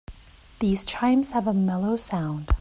[0.61, 2.49] These chimes have a mellow sound.